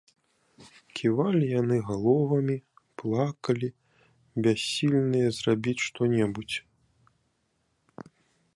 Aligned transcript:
Ківалі 0.99 1.45
яны 1.61 1.75
галовамі, 1.89 2.55
плакалі, 3.01 3.69
бяссільныя 4.47 5.27
зрабіць 5.41 5.79
што-небудзь. 5.89 6.57